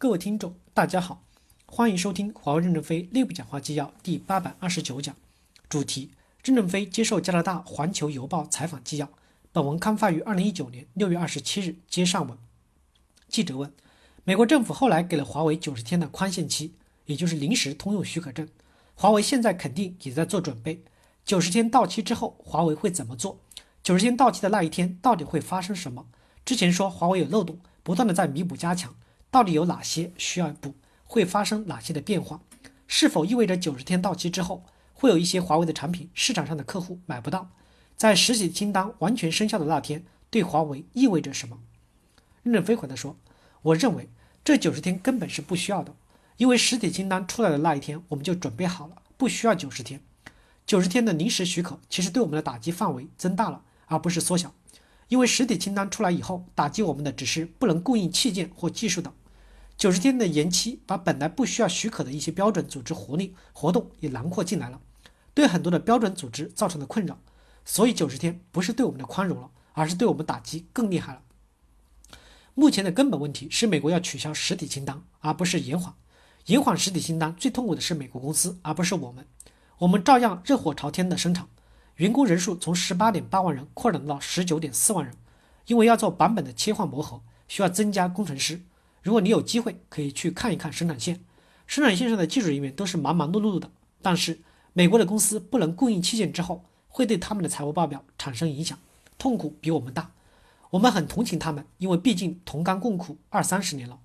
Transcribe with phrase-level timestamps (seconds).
[0.00, 1.22] 各位听众，大家好，
[1.66, 5.14] 欢迎收听华为任正非内部讲话纪要第八百二十九讲，
[5.68, 6.10] 主题：
[6.42, 9.10] 任正非接受加拿大《环球邮报》采访纪要。
[9.52, 11.76] 本文刊发于二零一九年六月二十七日。
[11.86, 12.38] 接上文，
[13.28, 13.70] 记者问：
[14.24, 16.72] 美国政府后来给了华为九十天的宽限期，
[17.04, 18.48] 也就是临时通用许可证，
[18.94, 20.82] 华为现在肯定也在做准备。
[21.26, 23.38] 九十天到期之后，华为会怎么做？
[23.82, 26.06] 九十天到期的那一天，到底会发生什么？
[26.42, 28.94] 之前说华为有漏洞，不断的在弥补加强。
[29.30, 30.74] 到底有哪些需要补？
[31.04, 32.40] 会发生哪些的变化？
[32.86, 37.50] 是否意味着九十天到期之后，会有一些华为的产品市场上的客户买不到？
[37.96, 41.58] 在实体清单完全生效的那天，对华为意味着什么？
[42.42, 43.16] 任正非回答说
[43.62, 44.08] ：“我认为
[44.42, 45.94] 这九十天根本是不需要的，
[46.38, 50.00] 因为实体清单出来的那一天，我们就准备好了，不需要九十天。
[50.66, 54.54] 九十天的临时许可其实对我们的打击范围增大了，而不是缩小。
[55.08, 59.12] 因为实体清单出来以后，打击我们的只是不能供应器件或技术等。”
[59.80, 64.78] 九十天的延期，把本来不需要许可的一些标准组织活力活动也囊括进来了，
[65.32, 67.18] 对很多的标准组织造成了困扰。
[67.64, 71.22] 所以九十天不是对我们的宽容了，而是对我们打击更厉害了。
[72.52, 75.94] 目前的根本问题是美国要取消实体清单，而不是延缓。
[76.44, 79.24] 延缓实体清单最痛苦的是美国公司，而不是我们。
[79.78, 81.48] 我们照样热火朝天的生产，
[81.96, 85.14] 员工人数从十八点八万人扩展到十九点四万人，
[85.68, 88.60] 因为要做版本的切换磨合，需要增加工程师。
[89.02, 91.20] 如果你有机会，可以去看一看生产线，
[91.66, 93.70] 生产线上的技术人员都是忙忙碌碌的。
[94.02, 94.40] 但是
[94.72, 98.78] 美国的公司不能供应器件之后，会对他们的财务报表产生影响，
[99.18, 100.12] 痛苦比我们大。
[100.70, 103.98] 我们很同情他们，因为毕竟同甘共苦二三十年了。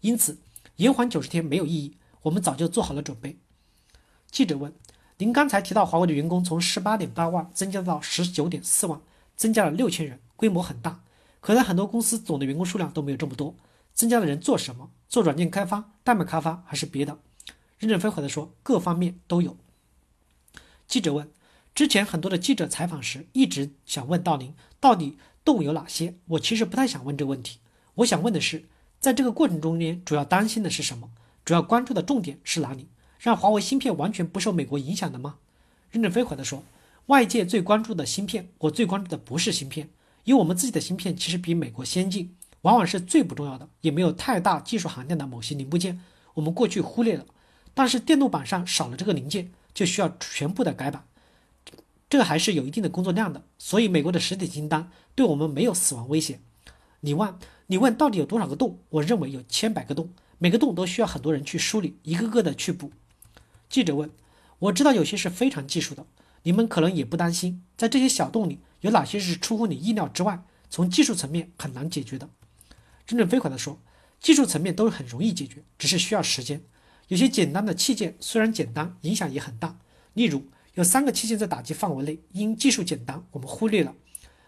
[0.00, 0.38] 因此
[0.76, 3.38] 延缓九十天没有意义，我们早就做好了准备。
[4.30, 4.72] 记者问：
[5.18, 9.00] 您刚才提到华为的员工从十八点八万增加到十九点四万，
[9.36, 11.02] 增加了六千人，规模很大。
[11.40, 13.54] 可能很多公司总的员工数量都没有这么多。
[13.94, 14.90] 增加的人做什么？
[15.08, 17.18] 做软件开发、代码开发还是别的？
[17.78, 19.56] 任正非回答说：各方面都有。
[20.86, 21.28] 记者问：
[21.74, 26.14] 之前很多的记者采访时，一直想问到您，到底洞有哪些？
[26.26, 27.58] 我其实不太想问这个问题。
[27.96, 28.66] 我想问的是，
[29.00, 31.10] 在这个过程中间，主要担心的是什么？
[31.44, 32.88] 主要关注的重点是哪里？
[33.18, 35.38] 让华为芯片完全不受美国影响的吗？
[35.90, 36.62] 任正非回答说：
[37.06, 39.90] 外界最关注的芯片，我最关注的不是芯片，
[40.24, 42.36] 因为我们自己的芯片其实比美国先进。
[42.62, 46.00] 往往是最不重要的，也没有太大技术含量的某些零部件，
[46.34, 47.24] 我们过去忽略了。
[47.72, 51.06] 但是电路板上少了这个零件，就需要全部的改版，
[52.10, 53.42] 这个还是有一定的工作量的。
[53.58, 56.40] 所以美国的实体清单对我们没有死亡威胁。
[57.00, 57.34] 你问，
[57.68, 58.80] 你问到底有多少个洞？
[58.90, 62.92] 我认为有千百个洞，每个洞都需要很多人去梳理，一个个的去补。
[63.70, 64.10] 记者问，
[64.58, 66.04] 我知道有些是非常技术的，
[66.42, 72.28] 你们可能也不担心，在这些小洞里有哪些是出乎你意料之外，从技术层面很难解决的。
[73.16, 73.80] 任正非回答说
[74.20, 76.62] ：“技术层面都是很容易解决，只是需要时间。
[77.08, 79.78] 有些简单的器件虽然简单，影响也很大。
[80.14, 80.44] 例如，
[80.74, 83.94] 有三个器件在打击范围内，因技术简单，我们忽略了。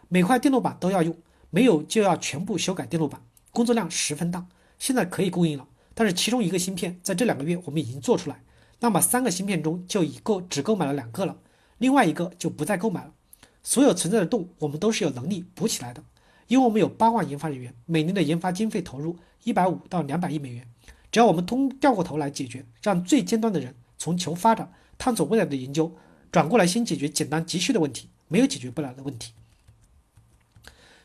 [0.09, 1.17] 每块电路板都要用，
[1.51, 4.47] 没有就要全部修改电路板，工作量十分大。
[4.79, 8.43] 现在可以供应了，但是其中一个芯片在这两个月我们已经做出来，
[8.81, 11.37] 那么三个芯片中就已购只购买了两个了，
[11.79, 13.13] 另外一个就不再购买了。
[13.63, 16.05] 所有存在的洞，我们都是有能力补起来的。”
[16.53, 20.69] 因为我们有八万研发人员，每年的研发经费投入一百五到两百亿美元，
[21.11, 25.97] 只要我们通掉过头来解决，让最尖端的人从求发展、探索未来的研究，
[26.31, 29.33] 转过来先解决简单急需的问题，没有解决不了的问题。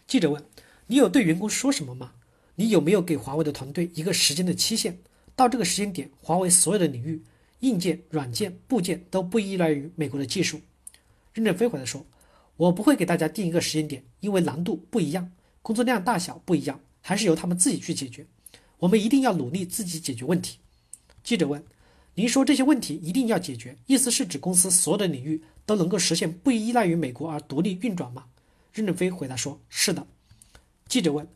[0.06, 0.44] 记者问
[0.88, 2.12] ：“你有对员工说什么吗？
[2.56, 5.00] 你有没有给华为的团队一个时间的期限？
[5.34, 7.24] 到这个时间点，华为所有的领域，
[7.62, 10.60] 硬件、软件、部件都不依赖于美国的技术。”
[11.32, 12.06] 任正非回答说
[12.58, 15.32] ：“我不会给大家定一个时间点，因为难度不一样。”
[15.68, 18.26] 工作量大小不一样，还是由他们自己去解决。
[18.80, 20.60] 我们一定要努力自己解决问题。
[21.26, 21.62] 记者问
[22.16, 28.28] ：“您说这些问题一定要解决，意思是指公司所有的领域都能够实现不依赖于美国而独立运转吗？”
[28.72, 30.08] 任正非回答说：“是的。”
[30.88, 31.28] 记者问：“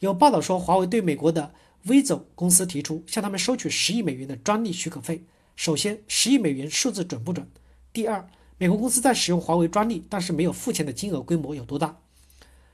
[0.00, 1.54] 有报道说华为对美国的
[1.84, 5.24] v i z o 公司提出向他们收取十亿美元的专利许可费。
[5.54, 7.48] 首先，十亿美元数字准不准？
[7.92, 8.28] 第二，
[8.58, 12.00] 美国公司在使用华为专利，但是没有付钱的金额规模有多大？”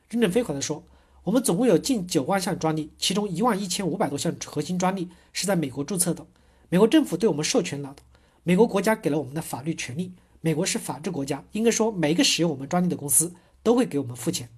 [0.09, 0.83] 任正非回答说。
[1.25, 6.27] 我们总共有近九万项专利，其中一万一千五百多项核心专利是在美国注册的。
[6.69, 8.03] 美国政府对我们授权了的，
[8.43, 10.15] 美国国家给了我们的法律权利。
[10.41, 13.33] 美国是法治国家，应该说每一个使用我们专利的公司
[13.63, 14.49] 都会给我们付钱。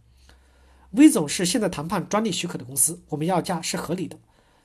[0.92, 4.18] 威总是现在谈判专利许可的公司，我们要价是合理的。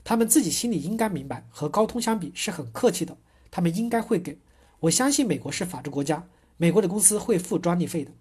[0.06, 3.18] 他们自己心里应该明白，和高通相比是很客气的，
[3.52, 4.40] 他们应该会给。
[4.80, 6.26] 我相信美国是法治国家，
[6.56, 8.12] 美国的公司会付专利费的。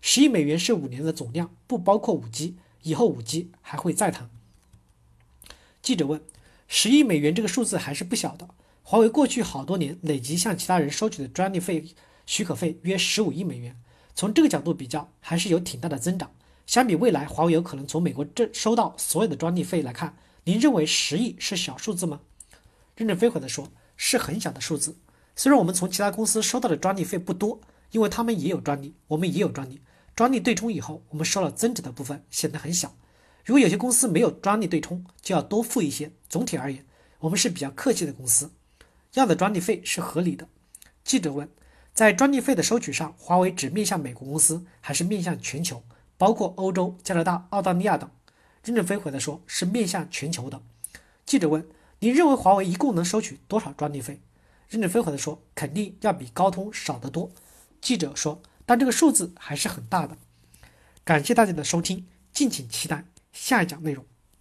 [0.00, 2.56] 十亿美元是五年的总量，不包括五 G。
[2.82, 4.30] 以后五 G 还会再谈。
[5.82, 6.20] 记者问
[6.66, 8.48] ：“十亿美元这个数字还是不小的。
[8.82, 11.84] 华为过去好多年累计向其他人收取的专利费
[12.24, 13.76] 许可费约十五亿美元，
[14.14, 16.30] 从这个角度比较，还是有挺大的增长。
[16.66, 22.20] 相比未来华为有可能从美国这收到所有的专利费来看，您认为十亿是小数字吗？
[22.96, 24.96] 任正非回答说：“是很小的数字。
[25.36, 27.60] 虽然我们从其他公司收到的专利费不多，
[27.92, 29.80] 因为他们也有专利，我们也有专利。
[30.16, 32.96] 专利对冲以后，我们收了增值的部分，显得很小。
[33.44, 36.10] 如果有些公司没有专利对冲，就要多付一些。
[36.26, 36.86] 总体而言，
[37.18, 38.50] 我们是比较客气的公司。”
[39.12, 40.48] 要的专利费是合理的。
[41.04, 41.46] 记者问，
[41.92, 45.82] 在专利费的收取上，华为只面向美国公司，还是面向全球，
[46.16, 48.10] 包括欧洲、加拿大、澳大利亚等？
[48.64, 50.62] 任正非回答说，是面向全球的。
[51.26, 51.68] 记者问，
[51.98, 54.22] 你认为华为一共能收取多少专利费？
[54.70, 57.30] 任正非回答说，肯定要比高通少得多。
[57.82, 60.18] 记者说，但这个数字还是很大的。
[61.04, 64.04] 感谢大家的收听，敬请期待下一讲内容。